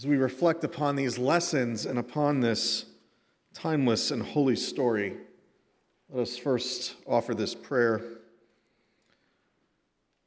[0.00, 2.86] as we reflect upon these lessons and upon this
[3.52, 5.14] timeless and holy story,
[6.08, 8.00] let us first offer this prayer.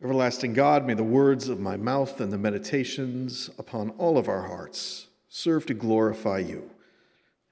[0.00, 4.42] Everlasting God, may the words of my mouth and the meditations upon all of our
[4.42, 6.70] hearts serve to glorify you.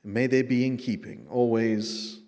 [0.05, 2.21] And may they be in keeping always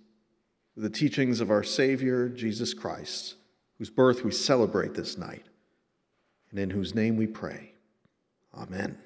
[0.74, 3.36] with the teachings of our Savior, Jesus Christ,
[3.78, 5.46] whose birth we celebrate this night,
[6.50, 7.70] and in whose name we pray.
[8.52, 8.98] Amen.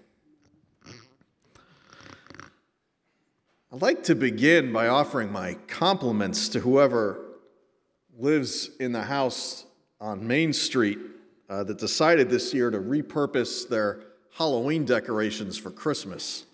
[3.72, 7.20] I'd like to begin by offering my compliments to whoever
[8.18, 9.64] lives in the house
[10.00, 10.98] on Main Street
[11.48, 14.00] uh, that decided this year to repurpose their
[14.32, 16.46] Halloween decorations for Christmas.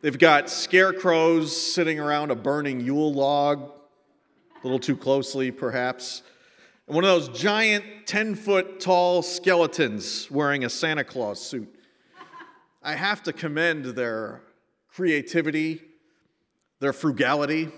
[0.00, 3.70] They've got scarecrows sitting around a burning Yule log,
[4.54, 6.22] a little too closely, perhaps.
[6.86, 11.68] And one of those giant 10 foot tall skeletons wearing a Santa Claus suit.
[12.82, 14.40] I have to commend their
[14.96, 15.82] creativity,
[16.80, 17.68] their frugality,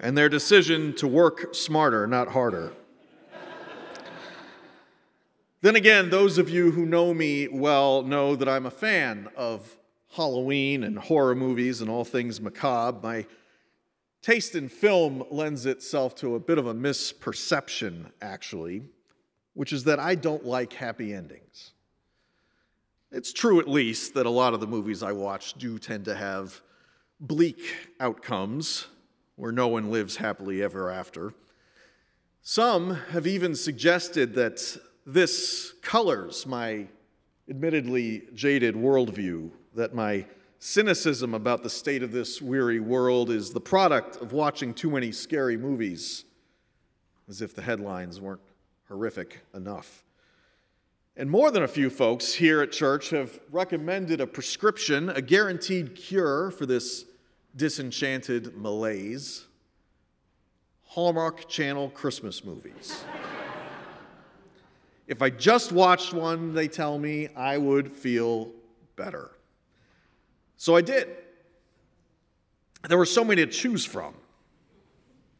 [0.00, 2.72] and their decision to work smarter, not harder.
[5.60, 9.76] then again, those of you who know me well know that I'm a fan of
[10.12, 12.98] Halloween and horror movies and all things macabre.
[13.02, 13.26] My
[14.22, 18.84] taste in film lends itself to a bit of a misperception, actually,
[19.52, 21.72] which is that I don't like happy endings.
[23.16, 26.14] It's true, at least, that a lot of the movies I watch do tend to
[26.14, 26.60] have
[27.18, 28.88] bleak outcomes
[29.36, 31.32] where no one lives happily ever after.
[32.42, 36.88] Some have even suggested that this colors my
[37.48, 40.26] admittedly jaded worldview, that my
[40.58, 45.10] cynicism about the state of this weary world is the product of watching too many
[45.10, 46.26] scary movies,
[47.30, 48.42] as if the headlines weren't
[48.88, 50.02] horrific enough.
[51.18, 55.94] And more than a few folks here at church have recommended a prescription, a guaranteed
[55.94, 57.06] cure for this
[57.56, 59.46] disenchanted malaise
[60.88, 63.02] Hallmark Channel Christmas movies.
[65.06, 68.50] if I just watched one, they tell me, I would feel
[68.94, 69.30] better.
[70.58, 71.08] So I did.
[72.88, 74.14] There were so many to choose from.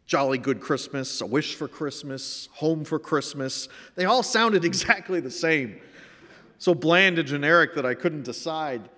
[0.07, 3.69] Jolly Good Christmas, A Wish for Christmas, Home for Christmas.
[3.97, 5.81] They all sounded exactly the same.
[6.59, 8.89] So bland and generic that I couldn't decide.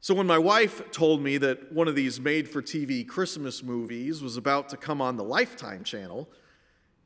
[0.00, 4.22] So when my wife told me that one of these made for TV Christmas movies
[4.22, 6.28] was about to come on the Lifetime channel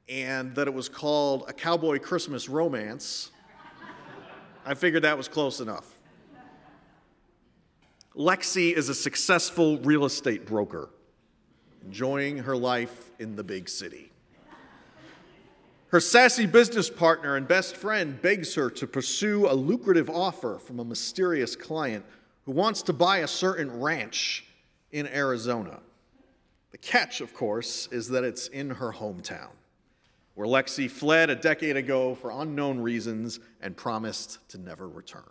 [0.08, 3.30] and that it was called A Cowboy Christmas Romance,
[4.64, 5.98] I figured that was close enough.
[8.16, 10.88] Lexi is a successful real estate broker
[11.84, 14.10] enjoying her life in the big city.
[15.88, 20.80] Her sassy business partner and best friend begs her to pursue a lucrative offer from
[20.80, 22.04] a mysterious client
[22.46, 24.44] who wants to buy a certain ranch
[24.90, 25.80] in Arizona.
[26.72, 29.50] The catch, of course, is that it's in her hometown,
[30.34, 35.22] where Lexi fled a decade ago for unknown reasons and promised to never return.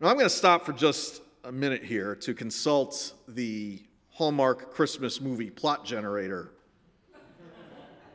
[0.00, 3.82] Now, I'm going to stop for just a minute here to consult the
[4.18, 6.50] Hallmark Christmas movie plot generator.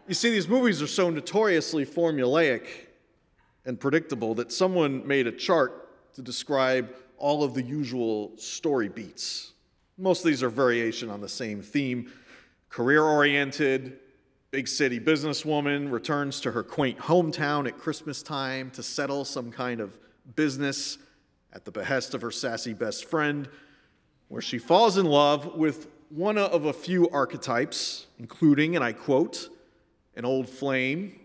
[0.05, 2.67] You see, these movies are so notoriously formulaic
[3.63, 9.53] and predictable that someone made a chart to describe all of the usual story beats.
[9.97, 12.11] Most of these are variation on the same theme.
[12.67, 13.97] Career oriented,
[14.51, 19.79] big city businesswoman returns to her quaint hometown at Christmas time to settle some kind
[19.79, 19.97] of
[20.35, 20.97] business
[21.53, 23.47] at the behest of her sassy best friend,
[24.27, 29.50] where she falls in love with one of a few archetypes, including, and I quote,
[30.16, 31.19] an old flame,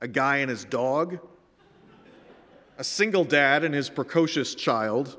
[0.00, 1.20] a guy and his dog,
[2.76, 5.16] a single dad and his precocious child,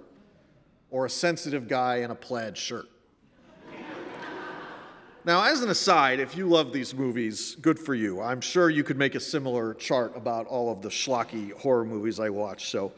[0.92, 2.88] or a sensitive guy in a plaid shirt.
[5.24, 8.22] Now, as an aside, if you love these movies, good for you.
[8.22, 12.20] I'm sure you could make a similar chart about all of the schlocky horror movies
[12.20, 12.92] I watch, so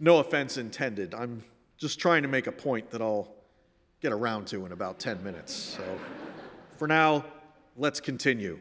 [0.00, 1.14] no offense intended.
[1.14, 1.44] I'm
[1.78, 3.41] just trying to make a point that I'll
[4.02, 5.54] get around to in about 10 minutes.
[5.54, 5.98] So
[6.76, 7.24] for now,
[7.76, 8.58] let's continue.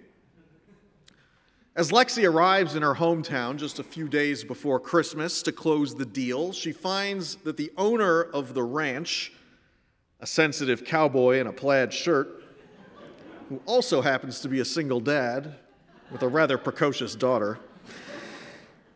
[1.75, 6.05] As Lexi arrives in her hometown just a few days before Christmas to close the
[6.05, 9.33] deal, she finds that the owner of the ranch,
[10.19, 12.43] a sensitive cowboy in a plaid shirt,
[13.49, 15.55] who also happens to be a single dad
[16.11, 17.57] with a rather precocious daughter,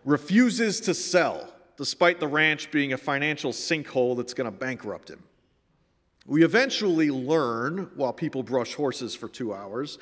[0.04, 5.24] refuses to sell, despite the ranch being a financial sinkhole that's going to bankrupt him.
[6.26, 10.00] We eventually learn, while people brush horses for two hours,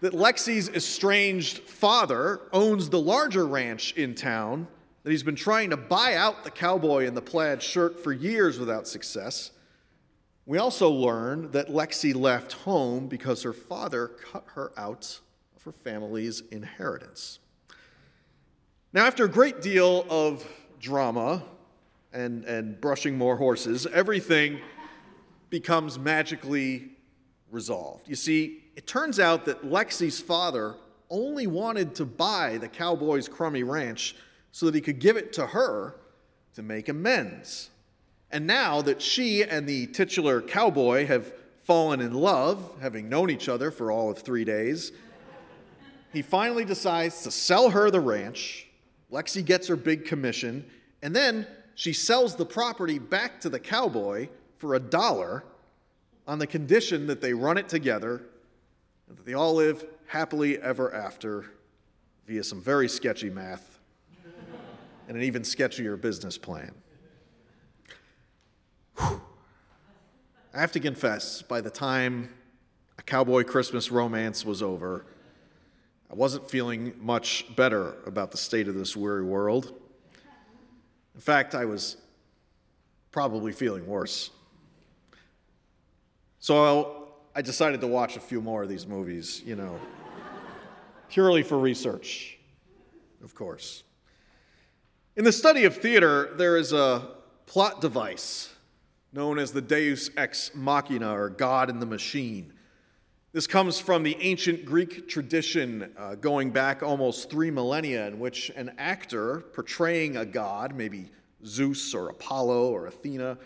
[0.00, 4.66] that Lexi's estranged father owns the larger ranch in town
[5.02, 8.58] that he's been trying to buy out the cowboy in the plaid shirt for years
[8.58, 9.50] without success.
[10.46, 15.20] We also learn that Lexi left home because her father cut her out
[15.54, 17.38] of her family's inheritance.
[18.92, 20.46] Now, after a great deal of
[20.80, 21.44] drama
[22.12, 24.60] and, and brushing more horses, everything
[25.50, 26.92] becomes magically
[27.50, 28.08] resolved.
[28.08, 30.76] You see, it turns out that Lexi's father
[31.10, 34.14] only wanted to buy the cowboy's crummy ranch
[34.52, 35.96] so that he could give it to her
[36.54, 37.70] to make amends.
[38.30, 41.32] And now that she and the titular cowboy have
[41.64, 44.92] fallen in love, having known each other for all of three days,
[46.12, 48.68] he finally decides to sell her the ranch.
[49.12, 50.64] Lexi gets her big commission,
[51.02, 54.28] and then she sells the property back to the cowboy
[54.60, 55.42] for a dollar
[56.26, 58.20] on the condition that they run it together
[59.08, 61.46] and that they all live happily ever after
[62.26, 63.78] via some very sketchy math
[65.08, 66.74] and an even sketchier business plan.
[68.98, 69.22] Whew.
[70.52, 72.28] I have to confess, by the time
[72.98, 75.06] a cowboy Christmas romance was over,
[76.10, 79.72] I wasn't feeling much better about the state of this weary world.
[81.14, 81.96] In fact, I was
[83.10, 84.30] probably feeling worse.
[86.42, 89.78] So I decided to watch a few more of these movies, you know,
[91.10, 92.38] purely for research,
[93.22, 93.82] of course.
[95.16, 97.08] In the study of theater, there is a
[97.44, 98.54] plot device
[99.12, 102.54] known as the Deus ex machina, or God in the machine.
[103.32, 108.50] This comes from the ancient Greek tradition uh, going back almost three millennia, in which
[108.56, 111.10] an actor portraying a god, maybe
[111.44, 113.36] Zeus or Apollo or Athena,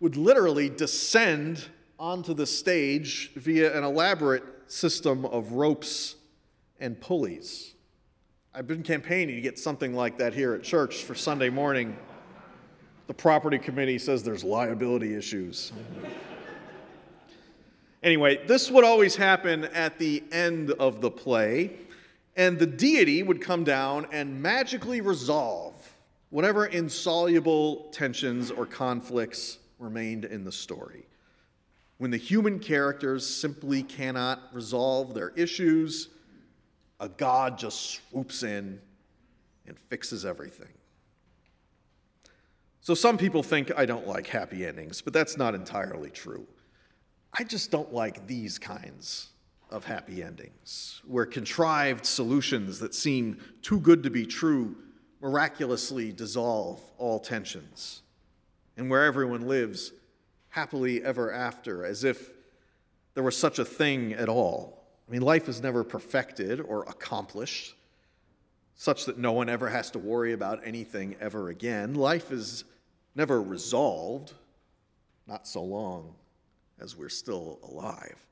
[0.00, 1.64] would literally descend
[2.04, 6.16] onto the stage via an elaborate system of ropes
[6.78, 7.72] and pulleys.
[8.52, 11.96] I've been campaigning to get something like that here at church for Sunday morning.
[13.06, 15.72] The property committee says there's liability issues.
[18.02, 21.70] anyway, this would always happen at the end of the play,
[22.36, 25.74] and the deity would come down and magically resolve
[26.28, 31.06] whatever insoluble tensions or conflicts remained in the story.
[31.98, 36.08] When the human characters simply cannot resolve their issues,
[37.00, 38.80] a God just swoops in
[39.66, 40.72] and fixes everything.
[42.80, 46.46] So some people think I don't like happy endings, but that's not entirely true.
[47.32, 49.30] I just don't like these kinds
[49.70, 54.76] of happy endings, where contrived solutions that seem too good to be true
[55.20, 58.02] miraculously dissolve all tensions,
[58.76, 59.92] and where everyone lives
[60.54, 62.30] happily ever after, as if
[63.14, 64.84] there was such a thing at all.
[65.08, 67.74] I mean, life is never perfected or accomplished,
[68.76, 71.94] such that no one ever has to worry about anything ever again.
[71.94, 72.62] Life is
[73.16, 74.34] never resolved,
[75.26, 76.14] not so long
[76.78, 78.24] as we're still alive.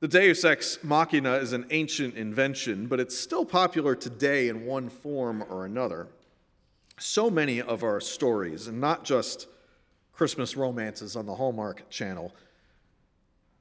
[0.00, 4.90] The Deus ex machina is an ancient invention, but it's still popular today in one
[4.90, 6.08] form or another.
[6.98, 9.46] So many of our stories, and not just
[10.18, 12.34] Christmas romances on the Hallmark Channel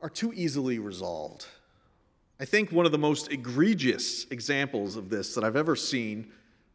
[0.01, 1.45] are too easily resolved.
[2.39, 6.31] I think one of the most egregious examples of this that I've ever seen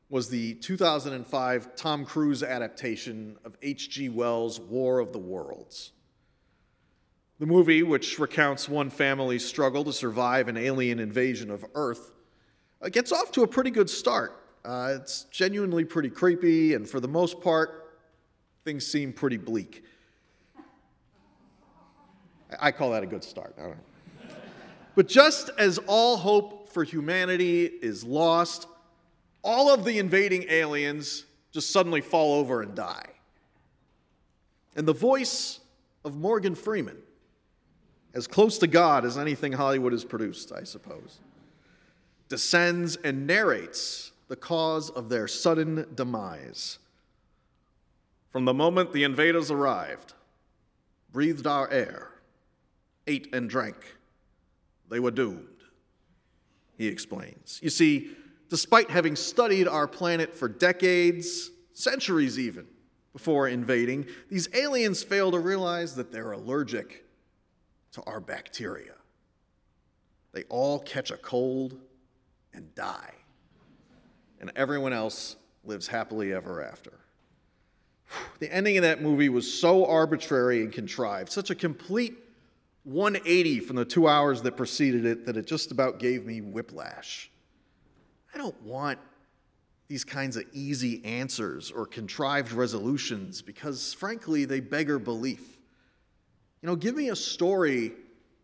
[0.09, 4.09] was the 2005 Tom Cruise adaptation of H.G.
[4.11, 5.91] Wells' War of the Worlds.
[7.41, 12.13] The movie, which recounts one family's struggle to survive an alien invasion of Earth,
[12.81, 14.45] uh, gets off to a pretty good start.
[14.65, 17.82] Uh, it's genuinely pretty creepy, and for the most part,
[18.65, 19.85] things seem pretty bleak.
[22.61, 23.57] I call that a good start.
[24.95, 28.67] But just as all hope for humanity is lost,
[29.43, 33.07] all of the invading aliens just suddenly fall over and die.
[34.77, 35.61] And the voice
[36.05, 36.99] of Morgan Freeman,
[38.15, 41.21] as close to God as anything Hollywood has produced, I suppose,
[42.29, 46.79] descends and narrates the cause of their sudden demise.
[48.33, 50.15] From the moment the invaders arrived,
[51.13, 52.09] breathed our air,
[53.07, 53.99] ate and drank,
[54.91, 55.47] they were doomed,
[56.79, 57.61] he explains.
[57.63, 58.11] You see,
[58.49, 62.67] despite having studied our planet for decades, centuries even,
[63.13, 67.05] before invading, these aliens fail to realize that they're allergic
[67.93, 68.95] to our bacteria.
[70.33, 71.79] They all catch a cold
[72.55, 73.13] and die,
[74.41, 77.02] and everyone else lives happily ever after.
[78.39, 82.17] The ending of that movie was so arbitrary and contrived, such a complete
[82.85, 87.31] 180 from the two hours that preceded it, that it just about gave me whiplash.
[88.35, 88.99] I don't want
[89.89, 95.61] these kinds of easy answers or contrived resolutions because, frankly, they beggar belief.
[96.63, 97.93] You know, give me a story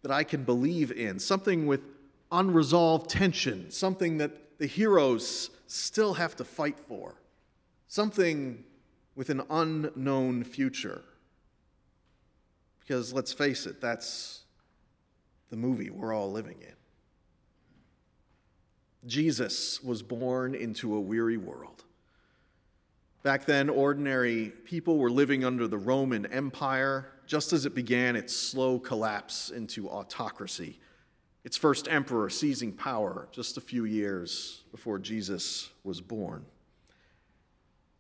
[0.03, 1.85] that I can believe in, something with
[2.31, 7.15] unresolved tension, something that the heroes still have to fight for,
[7.87, 8.65] something
[9.19, 11.03] with an unknown future.
[12.79, 14.45] Because let's face it, that's
[15.51, 16.77] the movie we're all living in.
[19.09, 21.83] Jesus was born into a weary world.
[23.25, 28.37] Back then, ordinary people were living under the Roman Empire just as it began its
[28.37, 30.79] slow collapse into autocracy,
[31.43, 36.47] its first emperor seizing power just a few years before Jesus was born.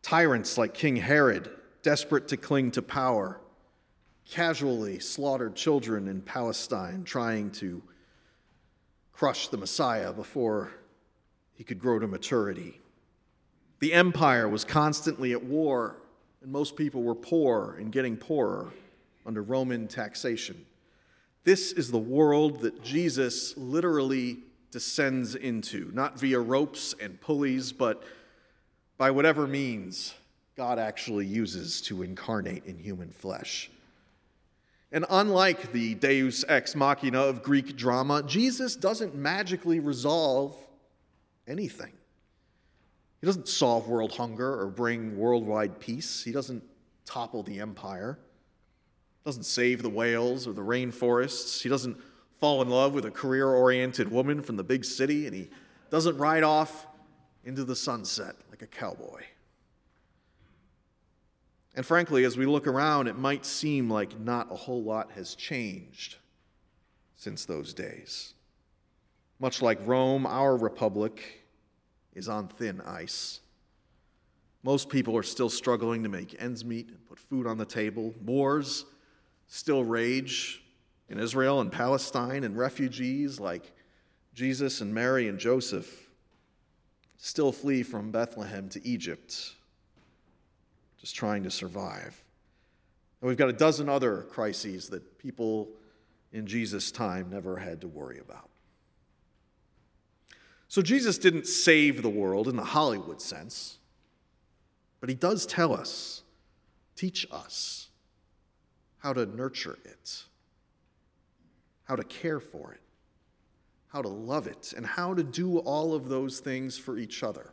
[0.02, 1.50] Tyrants like King Herod,
[1.82, 3.40] desperate to cling to power,
[4.30, 7.82] casually slaughtered children in Palestine, trying to
[9.12, 10.70] crush the Messiah before
[11.54, 12.80] he could grow to maturity.
[13.80, 15.96] The empire was constantly at war,
[16.42, 18.72] and most people were poor and getting poorer
[19.26, 20.64] under Roman taxation.
[21.44, 24.38] This is the world that Jesus literally
[24.70, 28.04] descends into, not via ropes and pulleys, but
[28.98, 30.14] by whatever means
[30.56, 33.70] God actually uses to incarnate in human flesh.
[34.90, 40.56] And unlike the deus ex machina of Greek drama, Jesus doesn't magically resolve
[41.46, 41.92] anything.
[43.20, 46.24] He doesn't solve world hunger or bring worldwide peace.
[46.24, 46.64] He doesn't
[47.04, 48.18] topple the empire.
[49.22, 51.62] He doesn't save the whales or the rainforests.
[51.62, 51.96] He doesn't
[52.38, 55.26] fall in love with a career oriented woman from the big city.
[55.26, 55.50] And he
[55.90, 56.86] doesn't ride off
[57.48, 59.22] into the sunset like a cowboy.
[61.74, 65.34] And frankly, as we look around, it might seem like not a whole lot has
[65.34, 66.16] changed
[67.16, 68.34] since those days.
[69.40, 71.46] Much like Rome, our republic
[72.14, 73.40] is on thin ice.
[74.62, 78.14] Most people are still struggling to make ends meet and put food on the table.
[78.22, 78.84] Wars
[79.46, 80.62] still rage
[81.08, 83.72] in Israel and Palestine, and refugees like
[84.34, 86.07] Jesus and Mary and Joseph
[87.18, 89.54] still flee from Bethlehem to Egypt,
[91.00, 92.24] just trying to survive.
[93.20, 95.68] And we've got a dozen other crises that people
[96.32, 98.48] in Jesus' time never had to worry about.
[100.68, 103.78] So Jesus didn't save the world in the Hollywood sense,
[105.00, 106.22] but he does tell us,
[106.94, 107.88] teach us
[108.98, 110.24] how to nurture it,
[111.84, 112.80] how to care for it,
[113.88, 117.52] how to love it, and how to do all of those things for each other.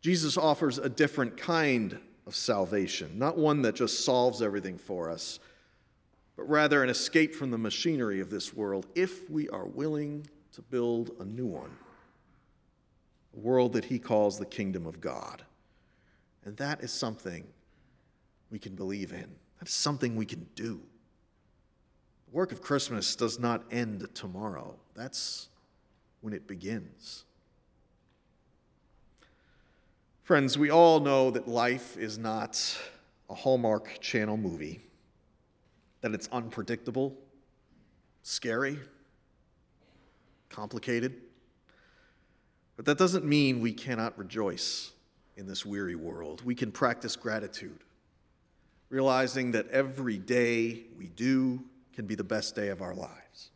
[0.00, 5.40] Jesus offers a different kind of salvation, not one that just solves everything for us,
[6.36, 10.62] but rather an escape from the machinery of this world if we are willing to
[10.62, 11.76] build a new one,
[13.36, 15.42] a world that he calls the kingdom of God.
[16.44, 17.44] And that is something
[18.50, 20.80] we can believe in, that is something we can do.
[22.32, 25.48] Work of Christmas does not end tomorrow, that's
[26.20, 27.24] when it begins.
[30.22, 32.78] Friends, we all know that life is not
[33.28, 34.80] a Hallmark Channel movie,
[36.02, 37.16] that it's unpredictable,
[38.22, 38.78] scary,
[40.48, 41.16] complicated.
[42.76, 44.92] But that doesn't mean we cannot rejoice
[45.36, 46.42] in this weary world.
[46.44, 47.80] We can practice gratitude,
[48.88, 53.50] realizing that every day we do can be the best day of our lives.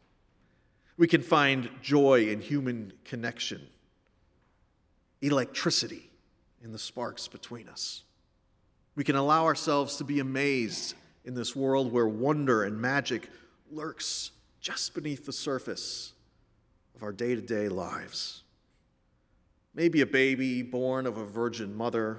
[0.97, 3.67] We can find joy in human connection,
[5.21, 6.11] electricity
[6.62, 8.05] in the sparks between us.
[8.95, 13.29] We can allow ourselves to be amazed in this world where wonder and magic
[13.71, 16.12] lurks just beneath the surface
[16.95, 18.43] of our day to day lives.
[19.75, 22.19] Maybe a baby born of a virgin mother,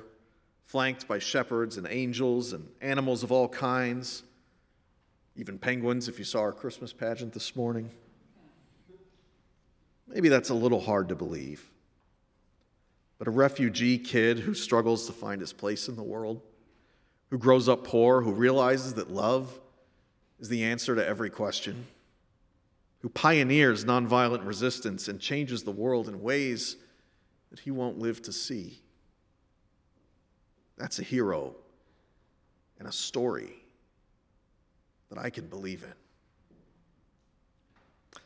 [0.65, 4.23] flanked by shepherds and angels and animals of all kinds,
[5.35, 7.89] even penguins, if you saw our Christmas pageant this morning.
[10.07, 11.69] Maybe that's a little hard to believe.
[13.17, 16.41] But a refugee kid who struggles to find his place in the world,
[17.29, 19.59] who grows up poor, who realizes that love
[20.39, 21.87] is the answer to every question
[23.05, 26.75] who pioneers nonviolent resistance and changes the world in ways
[27.51, 28.81] that he won't live to see.
[30.75, 31.55] That's a hero
[32.79, 33.64] and a story
[35.15, 35.93] that I can believe in.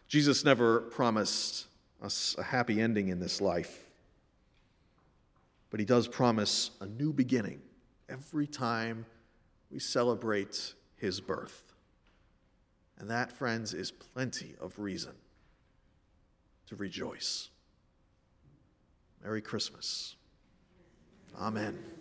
[0.07, 1.67] Jesus never promised
[2.01, 3.85] us a happy ending in this life,
[5.69, 7.61] but he does promise a new beginning
[8.09, 9.05] every time
[9.71, 11.73] we celebrate his birth.
[12.97, 15.13] And that, friends, is plenty of reason
[16.67, 17.49] to rejoice.
[19.23, 20.15] Merry Christmas.
[21.39, 21.98] Amen.